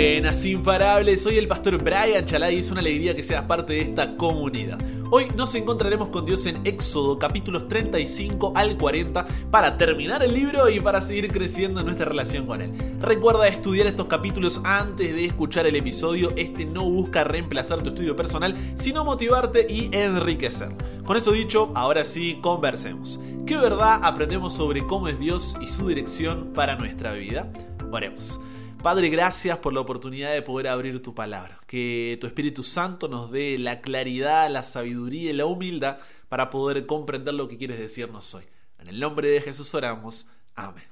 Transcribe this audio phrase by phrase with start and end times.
[0.00, 1.22] Buenas, imparables.
[1.22, 4.78] Soy el pastor Brian Chalai y es una alegría que seas parte de esta comunidad.
[5.10, 10.70] Hoy nos encontraremos con Dios en Éxodo capítulos 35 al 40 para terminar el libro
[10.70, 12.72] y para seguir creciendo en nuestra relación con Él.
[12.98, 16.32] Recuerda estudiar estos capítulos antes de escuchar el episodio.
[16.34, 20.70] Este no busca reemplazar tu estudio personal, sino motivarte y enriquecer.
[21.04, 23.20] Con eso dicho, ahora sí, conversemos.
[23.44, 27.52] ¿Qué verdad aprendemos sobre cómo es Dios y su dirección para nuestra vida?
[27.92, 28.40] Oremos.
[28.82, 31.60] Padre, gracias por la oportunidad de poder abrir tu palabra.
[31.66, 35.98] Que tu Espíritu Santo nos dé la claridad, la sabiduría y la humildad
[36.30, 38.44] para poder comprender lo que quieres decirnos hoy.
[38.78, 40.30] En el nombre de Jesús oramos.
[40.54, 40.84] Amén.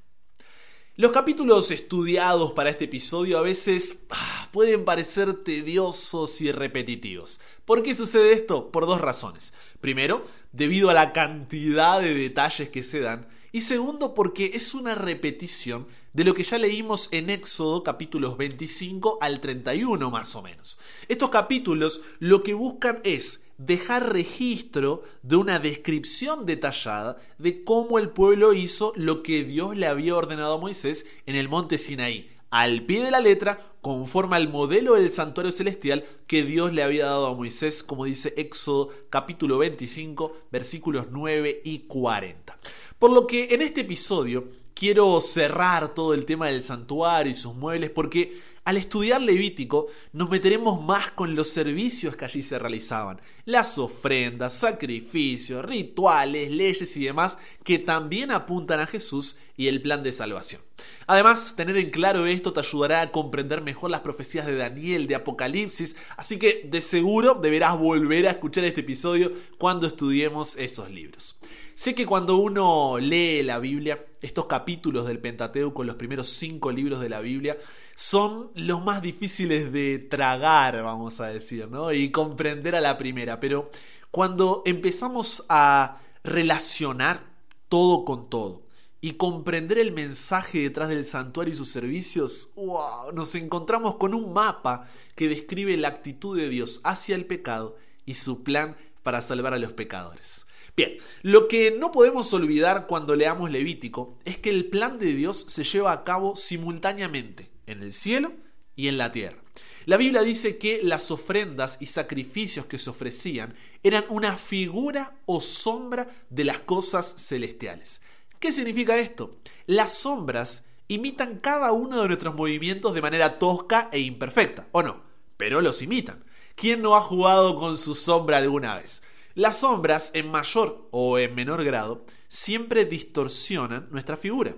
[0.97, 7.41] Los capítulos estudiados para este episodio a veces ah, pueden parecer tediosos y repetitivos.
[7.65, 8.71] ¿Por qué sucede esto?
[8.71, 9.55] Por dos razones.
[9.81, 13.29] Primero, debido a la cantidad de detalles que se dan.
[13.51, 15.87] Y segundo, porque es una repetición
[16.19, 20.77] de lo que ya leímos en Éxodo capítulos 25 al 31 más o menos.
[21.07, 28.11] Estos capítulos lo que buscan es dejar registro de una descripción detallada de cómo el
[28.11, 32.85] pueblo hizo lo que Dios le había ordenado a Moisés en el monte Sinaí, al
[32.85, 37.29] pie de la letra, conforme al modelo del santuario celestial que Dios le había dado
[37.29, 42.59] a Moisés, como dice Éxodo capítulo 25, versículos 9 y 40.
[42.99, 44.49] Por lo que en este episodio
[44.79, 50.29] quiero cerrar todo el tema del santuario y sus muebles porque al estudiar Levítico nos
[50.29, 57.07] meteremos más con los servicios que allí se realizaban, las ofrendas, sacrificios, rituales, leyes y
[57.07, 60.61] demás que también apuntan a Jesús y el plan de salvación.
[61.07, 65.15] Además, tener en claro esto te ayudará a comprender mejor las profecías de Daniel, de
[65.15, 71.41] Apocalipsis, así que de seguro deberás volver a escuchar este episodio cuando estudiemos esos libros.
[71.75, 77.01] Sé que cuando uno lee la Biblia, estos capítulos del Pentateuco, los primeros cinco libros
[77.01, 77.57] de la Biblia,
[77.99, 81.93] son los más difíciles de tragar, vamos a decir, ¿no?
[81.93, 83.41] Y comprender a la primera.
[83.41, 83.73] Pero
[84.13, 87.25] cuando empezamos a relacionar
[87.69, 88.63] todo con todo
[89.01, 94.33] y comprender el mensaje detrás del santuario y sus servicios, wow, nos encontramos con un
[94.33, 99.55] mapa que describe la actitud de Dios hacia el pecado y su plan para salvar
[99.55, 100.47] a los pecadores.
[100.77, 105.47] Bien, lo que no podemos olvidar cuando leamos Levítico es que el plan de Dios
[105.49, 108.33] se lleva a cabo simultáneamente en el cielo
[108.75, 109.39] y en la tierra.
[109.87, 115.41] La Biblia dice que las ofrendas y sacrificios que se ofrecían eran una figura o
[115.41, 118.03] sombra de las cosas celestiales.
[118.39, 119.37] ¿Qué significa esto?
[119.67, 125.03] Las sombras imitan cada uno de nuestros movimientos de manera tosca e imperfecta, ¿o no?
[125.37, 126.25] Pero los imitan.
[126.55, 129.03] ¿Quién no ha jugado con su sombra alguna vez?
[129.35, 134.55] Las sombras, en mayor o en menor grado, siempre distorsionan nuestra figura.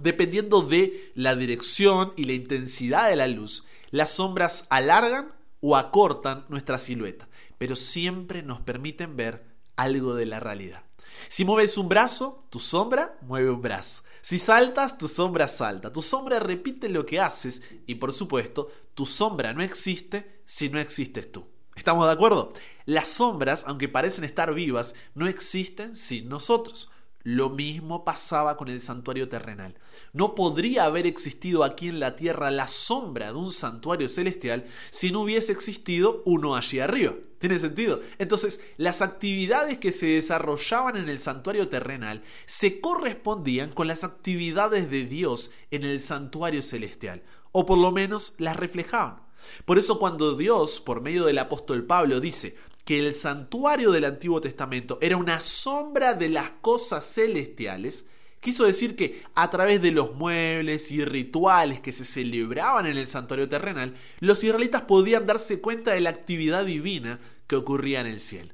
[0.00, 6.46] Dependiendo de la dirección y la intensidad de la luz, las sombras alargan o acortan
[6.48, 9.44] nuestra silueta, pero siempre nos permiten ver
[9.76, 10.82] algo de la realidad.
[11.28, 14.02] Si mueves un brazo, tu sombra mueve un brazo.
[14.20, 15.92] Si saltas, tu sombra salta.
[15.92, 20.78] Tu sombra repite lo que haces y por supuesto, tu sombra no existe si no
[20.78, 21.46] existes tú.
[21.74, 22.52] ¿Estamos de acuerdo?
[22.84, 26.90] Las sombras, aunque parecen estar vivas, no existen sin nosotros.
[27.24, 29.74] Lo mismo pasaba con el santuario terrenal.
[30.12, 35.12] No podría haber existido aquí en la tierra la sombra de un santuario celestial si
[35.12, 37.14] no hubiese existido uno allí arriba.
[37.38, 38.00] ¿Tiene sentido?
[38.18, 44.90] Entonces, las actividades que se desarrollaban en el santuario terrenal se correspondían con las actividades
[44.90, 49.22] de Dios en el santuario celestial, o por lo menos las reflejaban.
[49.64, 54.40] Por eso cuando Dios, por medio del apóstol Pablo, dice, que el santuario del Antiguo
[54.40, 58.06] Testamento era una sombra de las cosas celestiales,
[58.40, 63.06] quiso decir que a través de los muebles y rituales que se celebraban en el
[63.06, 68.20] santuario terrenal, los israelitas podían darse cuenta de la actividad divina que ocurría en el
[68.20, 68.52] cielo.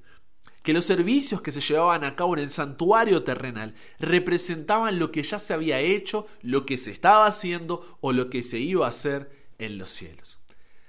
[0.62, 5.22] Que los servicios que se llevaban a cabo en el santuario terrenal representaban lo que
[5.22, 8.91] ya se había hecho, lo que se estaba haciendo o lo que se iba a
[8.91, 10.41] hacer en los cielos.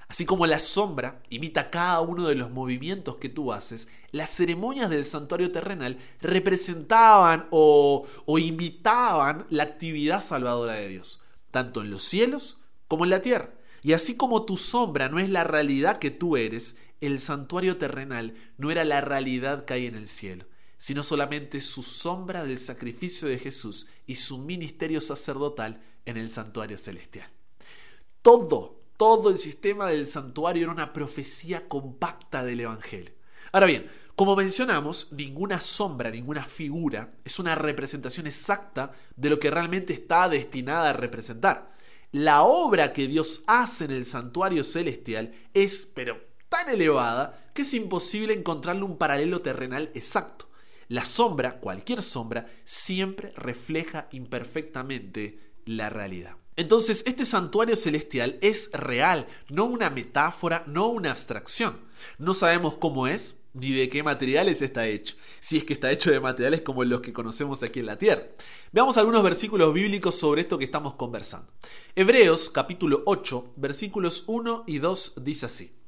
[0.09, 4.89] Así como la sombra imita cada uno de los movimientos que tú haces, las ceremonias
[4.89, 12.03] del santuario terrenal representaban o, o imitaban la actividad salvadora de Dios, tanto en los
[12.03, 13.53] cielos como en la tierra.
[13.83, 18.33] Y así como tu sombra no es la realidad que tú eres, el santuario terrenal
[18.57, 20.45] no era la realidad que hay en el cielo,
[20.79, 26.79] sino solamente su sombra del sacrificio de Jesús y su ministerio sacerdotal en el santuario
[26.79, 27.29] celestial.
[28.23, 33.13] Todo todo el sistema del santuario era una profecía compacta del Evangelio.
[33.53, 39.51] Ahora bien, como mencionamos, ninguna sombra, ninguna figura es una representación exacta de lo que
[39.51, 41.71] realmente está destinada a representar.
[42.11, 46.19] la obra que Dios hace en el santuario celestial es, pero
[46.49, 50.49] tan elevada, que es imposible encontrarle un paralelo terrenal exacto.
[50.89, 56.35] La sombra, cualquier sombra, siempre refleja imperfectamente la realidad.
[56.59, 61.79] Entonces, este santuario celestial es real, no una metáfora, no una abstracción.
[62.17, 66.11] No sabemos cómo es, ni de qué materiales está hecho, si es que está hecho
[66.11, 68.23] de materiales como los que conocemos aquí en la tierra.
[68.73, 71.49] Veamos algunos versículos bíblicos sobre esto que estamos conversando.
[71.95, 75.78] Hebreos capítulo 8, versículos 1 y 2 dice así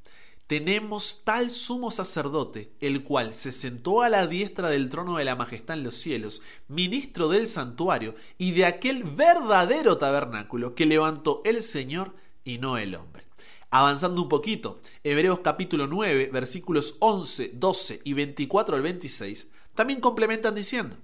[0.51, 5.37] tenemos tal sumo sacerdote, el cual se sentó a la diestra del trono de la
[5.37, 11.63] majestad en los cielos, ministro del santuario y de aquel verdadero tabernáculo que levantó el
[11.63, 13.23] Señor y no el hombre.
[13.69, 20.53] Avanzando un poquito, Hebreos capítulo 9, versículos 11, 12 y 24 al 26, también complementan
[20.53, 20.97] diciendo,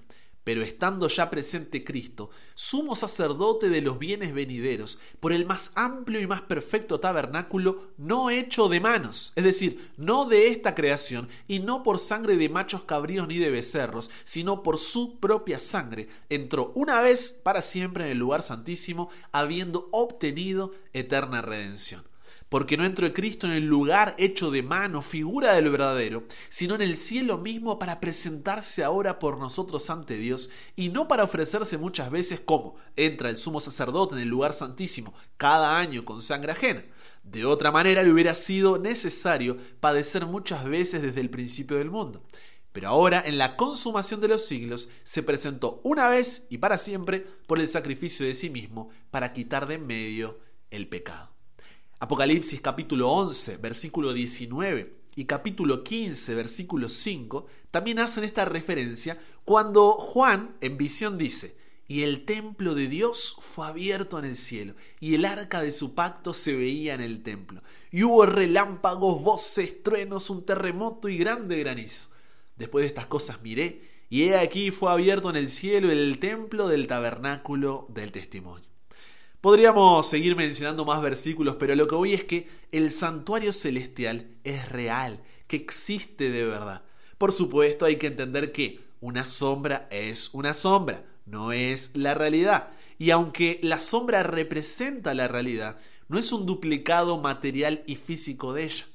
[0.48, 6.22] pero estando ya presente Cristo, sumo sacerdote de los bienes venideros, por el más amplio
[6.22, 11.60] y más perfecto tabernáculo, no hecho de manos, es decir, no de esta creación, y
[11.60, 16.72] no por sangre de machos cabríos ni de becerros, sino por su propia sangre, entró
[16.76, 22.06] una vez para siempre en el lugar santísimo, habiendo obtenido eterna redención
[22.50, 26.82] porque no entró Cristo en el lugar hecho de mano, figura del verdadero, sino en
[26.82, 32.10] el cielo mismo para presentarse ahora por nosotros ante Dios, y no para ofrecerse muchas
[32.12, 36.84] veces como entra el sumo sacerdote en el lugar santísimo cada año con sangre ajena.
[37.24, 42.24] De otra manera le hubiera sido necesario padecer muchas veces desde el principio del mundo.
[42.72, 47.26] Pero ahora, en la consumación de los siglos, se presentó una vez y para siempre
[47.48, 50.40] por el sacrificio de sí mismo para quitar de en medio
[50.70, 51.37] el pecado.
[52.00, 59.94] Apocalipsis capítulo 11, versículo 19 y capítulo 15, versículo 5 también hacen esta referencia cuando
[59.94, 61.58] Juan en visión dice,
[61.88, 65.96] y el templo de Dios fue abierto en el cielo, y el arca de su
[65.96, 67.64] pacto se veía en el templo.
[67.90, 72.10] Y hubo relámpagos, voces, truenos, un terremoto y grande granizo.
[72.58, 76.68] Después de estas cosas miré, y he aquí fue abierto en el cielo el templo
[76.68, 78.77] del tabernáculo del testimonio.
[79.42, 84.70] Podríamos seguir mencionando más versículos, pero lo que voy es que el santuario celestial es
[84.70, 86.84] real, que existe de verdad.
[87.20, 92.70] Por supuesto hay que entender que una sombra es una sombra, no es la realidad.
[92.98, 98.64] Y aunque la sombra representa la realidad, no es un duplicado material y físico de
[98.64, 98.86] ella.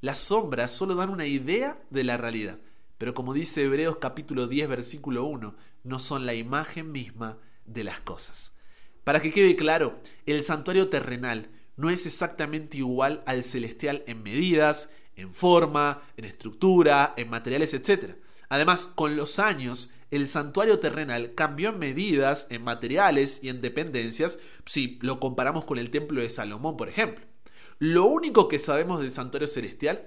[0.00, 2.60] Las sombras solo dan una idea de la realidad,
[2.98, 8.00] pero como dice Hebreos capítulo 10 versículo 1, no son la imagen misma de las
[8.00, 8.57] cosas.
[9.08, 14.92] Para que quede claro, el santuario terrenal no es exactamente igual al celestial en medidas,
[15.16, 18.16] en forma, en estructura, en materiales, etc.
[18.50, 24.40] Además, con los años, el santuario terrenal cambió en medidas, en materiales y en dependencias
[24.66, 27.24] si lo comparamos con el templo de Salomón, por ejemplo.
[27.78, 30.06] Lo único que sabemos del santuario celestial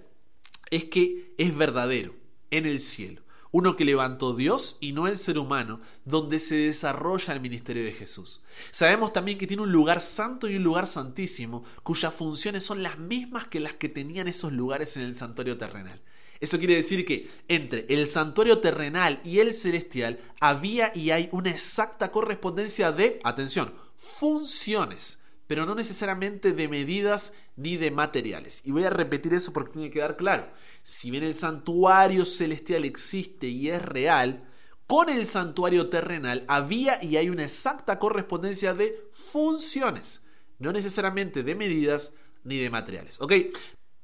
[0.69, 2.13] es que es verdadero
[2.51, 7.33] en el cielo uno que levantó Dios y no el ser humano, donde se desarrolla
[7.33, 8.43] el ministerio de Jesús.
[8.71, 12.97] Sabemos también que tiene un lugar santo y un lugar santísimo, cuyas funciones son las
[12.97, 16.01] mismas que las que tenían esos lugares en el santuario terrenal.
[16.39, 21.51] Eso quiere decir que entre el santuario terrenal y el celestial había y hay una
[21.51, 25.20] exacta correspondencia de, atención, funciones,
[25.51, 28.61] pero no necesariamente de medidas ni de materiales.
[28.63, 30.47] Y voy a repetir eso porque tiene que quedar claro
[30.81, 34.47] si bien el santuario celestial existe y es real,
[34.87, 40.25] con el santuario terrenal había y hay una exacta correspondencia de funciones,
[40.57, 42.15] no necesariamente de medidas
[42.45, 43.19] ni de materiales.
[43.19, 43.33] ¿Ok?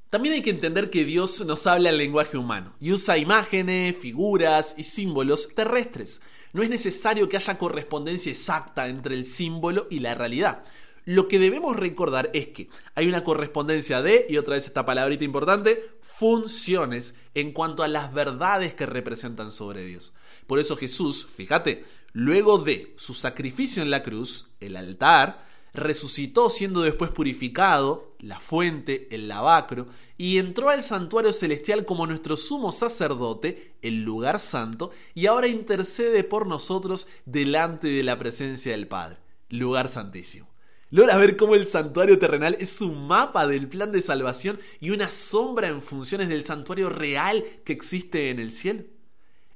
[0.09, 4.75] También hay que entender que Dios nos habla el lenguaje humano y usa imágenes, figuras
[4.77, 6.19] y símbolos terrestres.
[6.51, 10.65] No es necesario que haya correspondencia exacta entre el símbolo y la realidad.
[11.07, 15.23] Lo que debemos recordar es que hay una correspondencia de, y otra vez esta palabrita
[15.23, 20.13] importante, funciones en cuanto a las verdades que representan sobre Dios.
[20.47, 26.81] Por eso Jesús, fíjate, luego de su sacrificio en la cruz, el altar, resucitó siendo
[26.81, 29.87] después purificado, la fuente, el lavacro,
[30.17, 36.25] y entró al santuario celestial como nuestro sumo sacerdote, el lugar santo, y ahora intercede
[36.25, 40.56] por nosotros delante de la presencia del Padre, lugar santísimo.
[40.89, 45.09] Logras ver cómo el santuario terrenal es un mapa del plan de salvación y una
[45.09, 48.85] sombra en funciones del santuario real que existe en el cielo.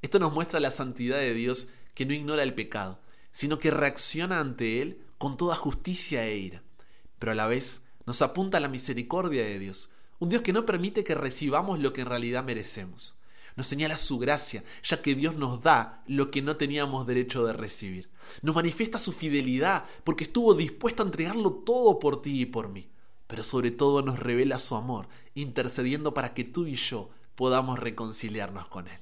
[0.01, 3.00] Esto nos muestra la santidad de Dios que no ignora el pecado,
[3.31, 6.63] sino que reacciona ante él con toda justicia e ira.
[7.17, 10.65] Pero a la vez nos apunta a la misericordia de Dios, un Dios que no
[10.65, 13.21] permite que recibamos lo que en realidad merecemos.
[13.62, 17.53] Nos señala su gracia, ya que Dios nos da lo que no teníamos derecho de
[17.53, 18.10] recibir.
[18.41, 22.89] Nos manifiesta su fidelidad, porque estuvo dispuesto a entregarlo todo por ti y por mí.
[23.27, 28.68] Pero sobre todo nos revela su amor, intercediendo para que tú y yo podamos reconciliarnos
[28.68, 28.98] con Él.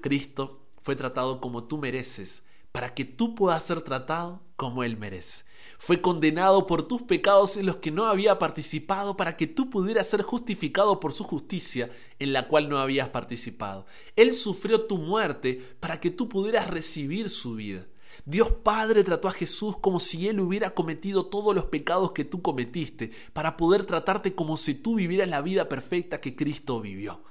[0.00, 5.46] Cristo fue tratado como tú mereces, para que tú puedas ser tratado como Él merece.
[5.78, 10.08] Fue condenado por tus pecados en los que no había participado para que tú pudieras
[10.08, 13.86] ser justificado por su justicia en la cual no habías participado.
[14.14, 17.86] Él sufrió tu muerte para que tú pudieras recibir su vida.
[18.26, 22.42] Dios Padre trató a Jesús como si Él hubiera cometido todos los pecados que tú
[22.42, 27.22] cometiste, para poder tratarte como si tú vivieras la vida perfecta que Cristo vivió.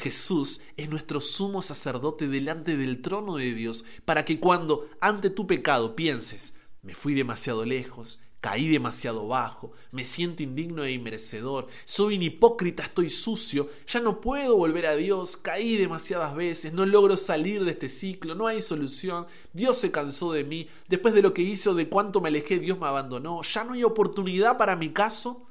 [0.00, 5.46] Jesús es nuestro sumo sacerdote delante del trono de Dios, para que cuando ante tu
[5.46, 12.16] pecado pienses, me fui demasiado lejos, caí demasiado bajo, me siento indigno e inmerecedor, soy
[12.16, 17.18] un hipócrita, estoy sucio, ya no puedo volver a Dios, caí demasiadas veces, no logro
[17.18, 21.34] salir de este ciclo, no hay solución, Dios se cansó de mí, después de lo
[21.34, 24.74] que hice o de cuánto me alejé, Dios me abandonó, ya no hay oportunidad para
[24.74, 25.46] mi caso.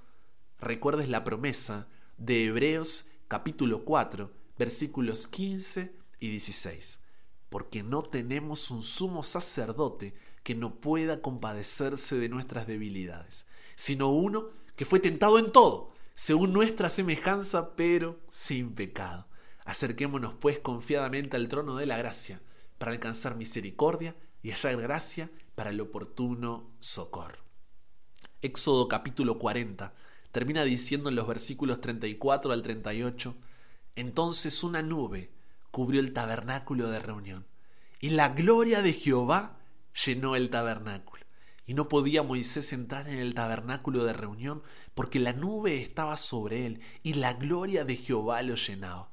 [0.59, 1.87] Recuerdes la promesa
[2.17, 7.01] de Hebreos capítulo 4, versículos 15 y 16,
[7.47, 10.13] porque no tenemos un sumo sacerdote,
[10.43, 16.53] que no pueda compadecerse de nuestras debilidades, sino uno que fue tentado en todo, según
[16.53, 19.27] nuestra semejanza, pero sin pecado.
[19.63, 22.41] Acerquémonos pues confiadamente al trono de la gracia,
[22.77, 27.43] para alcanzar misericordia y hallar gracia para el oportuno socorro.
[28.41, 29.93] Éxodo capítulo 40
[30.31, 33.35] termina diciendo en los versículos 34 al 38,
[33.99, 35.31] entonces una nube
[35.71, 37.45] cubrió el tabernáculo de reunión,
[37.99, 39.59] y la gloria de Jehová
[40.05, 41.23] llenó el tabernáculo.
[41.65, 44.63] Y no podía Moisés entrar en el tabernáculo de reunión
[44.95, 49.11] porque la nube estaba sobre él y la gloria de Jehová lo llenaba.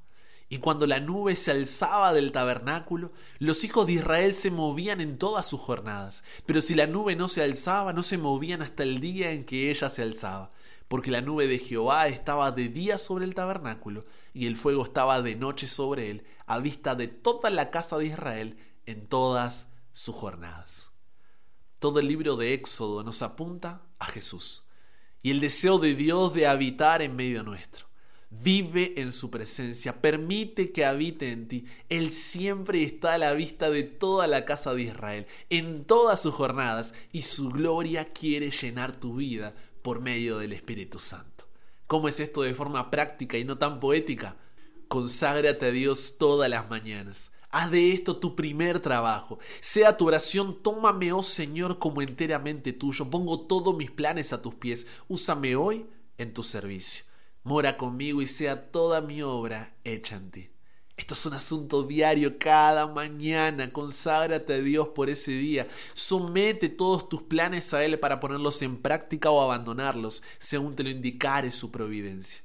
[0.49, 5.19] Y cuando la nube se alzaba del tabernáculo, los hijos de Israel se movían en
[5.19, 6.25] todas sus jornadas.
[6.47, 9.71] Pero si la nube no se alzaba, no se movían hasta el día en que
[9.71, 10.53] ella se alzaba.
[10.89, 15.23] Porque la nube de Jehová estaba de día sobre el tabernáculo, y el fuego estaba
[15.23, 20.15] de noche sobre él, a vista de toda la casa de Israel en todas sus
[20.15, 20.93] jornadas.
[21.79, 24.67] Todo el libro de Éxodo nos apunta a Jesús
[25.27, 27.89] y el deseo de Dios de habitar en medio nuestro.
[28.31, 31.65] Vive en su presencia, permite que habite en ti.
[31.89, 36.33] Él siempre está a la vista de toda la casa de Israel, en todas sus
[36.33, 41.45] jornadas, y su gloria quiere llenar tu vida por medio del Espíritu Santo.
[41.87, 44.35] ¿Cómo es esto de forma práctica y no tan poética?
[44.89, 47.37] Conságrate a Dios todas las mañanas.
[47.51, 49.39] Haz de esto tu primer trabajo.
[49.61, 53.09] Sea tu oración, tómame, oh Señor, como enteramente tuyo.
[53.09, 54.89] Pongo todos mis planes a tus pies.
[55.07, 55.87] Úsame hoy
[56.19, 57.05] en tu servicio.
[57.45, 60.51] Mora conmigo y sea toda mi obra hecha en ti.
[60.97, 63.71] Esto es un asunto diario cada mañana.
[63.71, 65.69] Conságrate a Dios por ese día.
[65.93, 70.91] Somete todos tus planes a Él para ponerlos en práctica o abandonarlos, según te lo
[70.91, 72.43] indicare su providencia.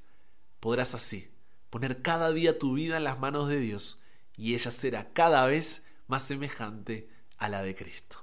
[0.59, 1.31] Podrás así
[1.69, 4.03] poner cada día tu vida en las manos de Dios
[4.35, 8.17] y ella será cada vez más semejante a la de Cristo.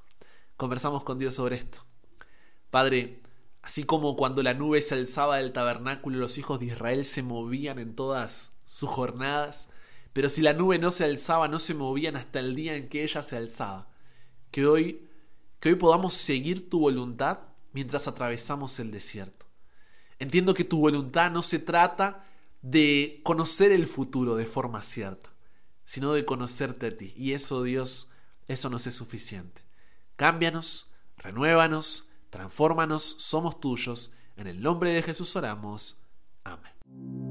[0.57, 1.85] Conversamos con Dios sobre esto.
[2.71, 3.23] Padre,
[3.63, 7.79] así como cuando la nube se alzaba del tabernáculo, los hijos de Israel se movían
[7.79, 9.71] en todas sus jornadas,
[10.13, 13.03] pero si la nube no se alzaba, no se movían hasta el día en que
[13.03, 13.89] ella se alzaba.
[14.51, 15.09] Que hoy,
[15.61, 17.41] que hoy podamos seguir tu voluntad
[17.73, 19.47] mientras atravesamos el desierto.
[20.19, 22.25] Entiendo que tu voluntad no se trata
[22.63, 25.31] de conocer el futuro de forma cierta
[25.89, 27.15] sino de conocerte a ti.
[27.17, 28.11] Y eso, Dios,
[28.47, 29.63] eso nos es suficiente.
[30.17, 34.13] Cámbianos, renuévanos, transfórmanos, somos tuyos.
[34.37, 35.99] En el nombre de Jesús oramos.
[36.45, 37.28] Amén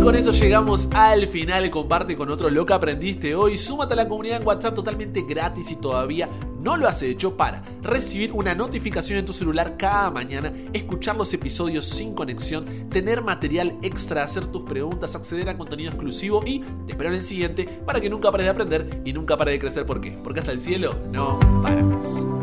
[0.00, 1.70] con eso llegamos al final.
[1.70, 3.56] Comparte con otros lo que aprendiste hoy.
[3.56, 6.28] Súmate a la comunidad en WhatsApp totalmente gratis y todavía
[6.60, 11.32] no lo has hecho para recibir una notificación en tu celular cada mañana, escuchar los
[11.32, 16.92] episodios sin conexión, tener material extra, hacer tus preguntas, acceder a contenido exclusivo y te
[16.92, 19.86] espero en el siguiente para que nunca pares de aprender y nunca pares de crecer.
[19.86, 20.18] ¿Por qué?
[20.22, 22.37] Porque hasta el cielo no paramos.